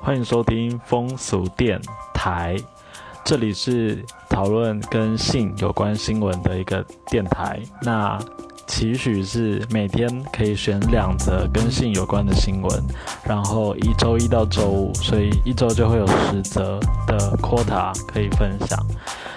[0.00, 1.80] 欢迎收听风俗电
[2.14, 2.56] 台，
[3.24, 7.60] 这里是讨论跟性有关新闻的一个电台。
[7.82, 8.18] 那
[8.66, 12.82] 期许是每天可以选两则跟性有关的新闻，
[13.24, 18.78] 然后一周一到周五，所以一周就会有十则的 quota 可以分享。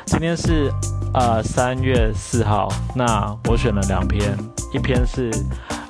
[0.06, 0.72] 今天是
[1.14, 4.38] 呃三月四号，那我选了两篇，
[4.74, 5.32] 一篇是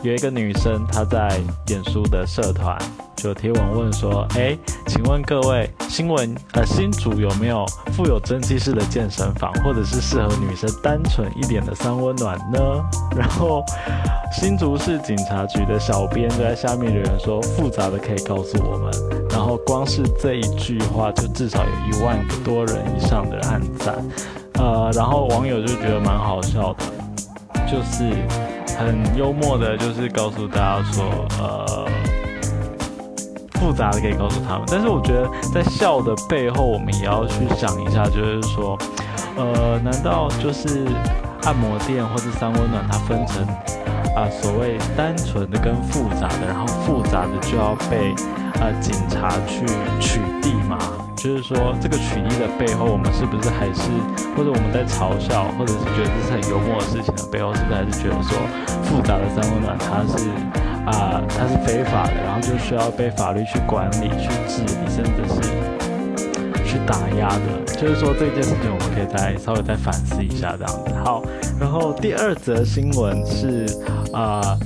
[0.03, 2.77] 有一个女生她在演书的社团。
[3.15, 4.57] 就贴文问说：“哎，
[4.87, 12.59] 请问各位新闻呃新竹有没有富有蒸汽式的健身房，或者是适合女生单纯一点的三温暖呢？”
[13.15, 13.63] 然后
[14.33, 18.91] 新竹市警察局的小编就在下面留言说：“复杂的可以告诉我们。”
[19.29, 24.03] 然后光是这一句话就至少有一万多人以上的按赞，
[24.53, 26.85] 呃，然后网友就觉得蛮好笑的，
[27.71, 28.11] 就是
[28.83, 31.05] 很幽默的，就是告诉大家说
[31.39, 31.87] ：“呃。”
[33.61, 38.75] 复杂的可以告诉他们，但是我觉得在笑的背后，我们也要去想一下，就是说，
[39.37, 40.87] 呃，难道就是
[41.43, 43.45] 按摩店或者三温暖，它分成
[44.15, 48.15] 啊所谓单纯的跟复杂的，然后复杂的就要被
[48.61, 49.65] 啊警察去
[49.99, 50.77] 取缔吗？
[51.15, 53.89] 就是说，这个取缔的背后，我们是不是还是
[54.37, 58.37] 或者我们在嘲笑，或者是觉得这是很幽默的事情的背后，是不是还是觉得说
[58.83, 60.29] 复杂的三温暖它是？
[60.83, 65.41] 啊，它是非法的，然后就需要被法律去管理、去治理，甚至是
[66.65, 67.63] 去打压的。
[67.79, 70.91] 就是说这件事情，我们可以再稍微再反思一下这样子。
[71.05, 71.21] 好，
[71.59, 73.67] 然后第二则新闻是
[74.11, 74.57] 啊，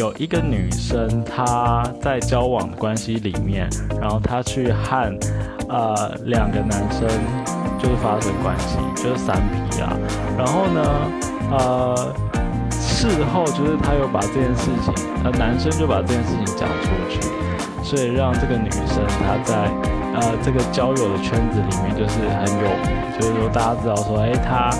[0.00, 3.68] 有一个女生她在交往关系里面，
[4.00, 5.18] 然后她去和
[5.68, 7.06] 呃两个男生
[7.78, 9.92] 就是发生关系，就是三 P 啊，
[10.38, 10.82] 然后呢，
[11.50, 12.14] 呃。
[12.82, 14.92] 事后就是她有把这件事情，
[15.24, 17.20] 呃，男生就把这件事情讲出去，
[17.82, 19.70] 所以让这个女生她在
[20.14, 24.70] 呃这个交友的圈子里面就是很有，就是说大家知道说，哎，他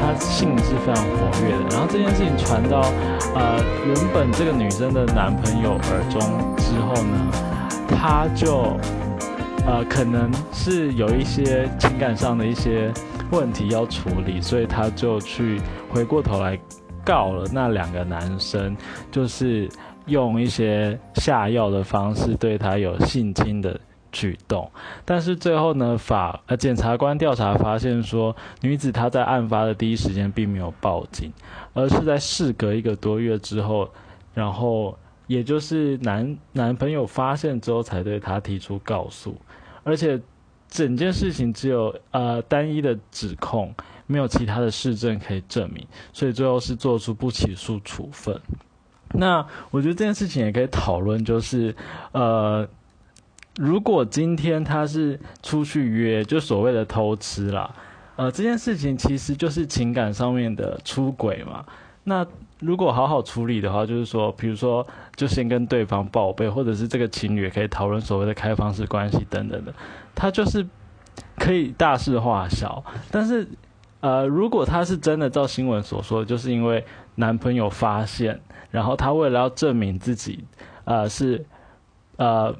[0.00, 1.64] 他性是非常活跃的。
[1.70, 2.80] 然后这件事情传到
[3.34, 6.20] 呃原本这个女生的男朋友耳中
[6.56, 7.30] 之后呢，
[7.88, 8.76] 他就
[9.66, 12.92] 呃可能是有一些情感上的一些
[13.30, 15.60] 问题要处理，所以他就去
[15.90, 16.58] 回过头来。
[17.06, 18.74] 告了那两个男生，
[19.10, 19.68] 就是
[20.06, 23.78] 用一些下药的方式对他有性侵的
[24.14, 24.70] 举动，
[25.04, 31.32] 但是最后呢，法呃检察官调查发现说，女子她在案发的第一时间并没有报警，
[31.74, 33.90] 而是在事隔一个多月之后，
[34.32, 39.36] 然后也就是男男朋友发现之后才对她提出告诉，
[39.82, 40.20] 而且
[40.68, 43.74] 整件事情只有呃单一的指控。
[44.06, 45.82] 没有其他的市政可以证明，
[46.12, 48.38] 所以最后是做出不起诉处分。
[49.14, 49.38] 那
[49.70, 51.74] 我觉得这件事情也可以讨论，就是
[52.12, 52.68] 呃，
[53.56, 57.74] 如果今天他是出去约，就所谓的偷吃啦，
[58.16, 61.64] 呃，这件事情其实就是情感上面的出轨嘛。
[62.04, 62.26] 那
[62.60, 69.72] 如果好好处理的话，就是说，比如说，就先跟对方报备，或者是这个情侣也可以讨论所谓的开放式关系等等的，
[70.14, 70.66] 他就是
[71.36, 73.46] 可以大事化小，但是。
[74.00, 76.84] 呃，如果他是真的照新闻所说，就是因为
[77.14, 78.38] 男朋友发现，
[78.70, 80.44] 然后他为了要证明自己，
[80.84, 81.46] 呃，是，
[82.16, 82.54] 呃，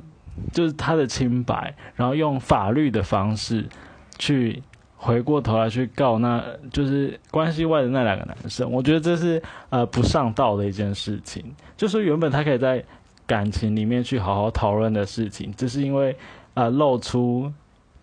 [0.53, 3.67] 就是他的清白，然后用法律的方式
[4.19, 4.63] 去
[4.97, 11.45] 回过头来去告，那就是关系外的那两个男生，我觉得这是呃不上道的一件事情。
[11.77, 12.85] 就是原本他可以在
[13.27, 16.17] 感情里面去好好讨论的事情，只是因为
[16.55, 17.53] 呃露出。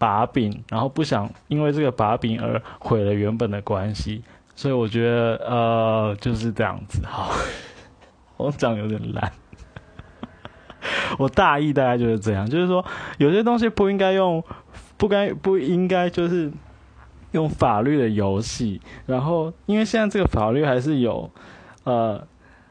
[0.02, 4.24] 把柄，然后不想因为这个把柄而毁了原本的关系，
[4.56, 7.06] 所以我觉得呃就是这样子。
[7.06, 7.32] 好，
[8.38, 9.32] 我讲有点烂，
[11.22, 12.84] 我大意大概就是这样，就是说
[13.20, 14.44] 有些东西不应该用，
[14.98, 16.52] 不该不应该就是
[17.32, 21.30] 用法律的游戏，然后因为现在这个法律还是有
[21.84, 22.28] 呃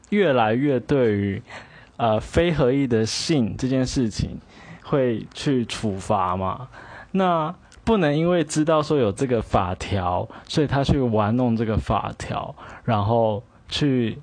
[0.09, 1.41] 越来越对于
[1.95, 4.39] 呃非合意的性这件事情
[4.83, 6.67] 会去处罚嘛。
[7.11, 14.19] 那不能因为知道说有这个法条，所以他去玩弄这个法条，然后去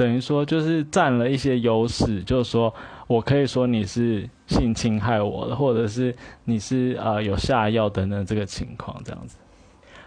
[0.00, 2.74] 等于说就是占了一些优势，就是说
[3.06, 9.36] 我可以说你是性侵害我的，或者是你是呃有下药等等这个情况这样子。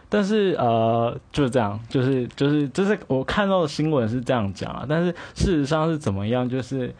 [0.09, 6.91] 但是呃就是这样，就是就是就是我看到的新闻是这样讲啊，但是事实上是怎么样，就是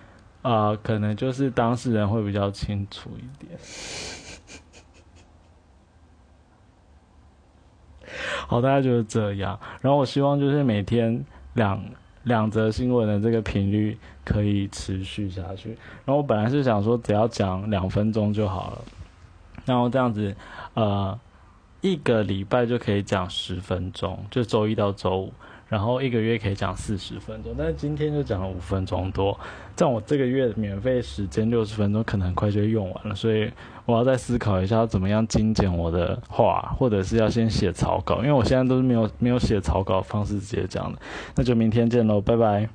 [0.44, 3.58] 呃可能就是当事人会比较清楚一点。
[8.48, 9.60] 好，大家就是这样。
[9.82, 11.26] 然后我希望就是每天
[11.56, 11.84] 两
[12.24, 15.70] 两则新闻的这个频率可以持续下去。
[16.06, 18.82] 然后我本来是想说，只要讲两分钟就好了，
[19.66, 20.36] 然后这样子，
[20.74, 21.20] 呃，
[21.82, 25.34] 一个礼拜就可以讲十分钟，就周一到周五。
[25.74, 29.36] 然后一个月可以讲四十分钟，但是今天就讲了五分钟多，
[29.76, 33.52] 这样我这个月的免费时间六十分钟可能很快就用完了，所以
[33.88, 41.00] 我要再思考一下要怎么样精简我的话，或者是要先写草稿，因为我现在都是没有没有写草稿方式直接讲的，
[41.34, 42.70] 那就明天见喽，拜拜。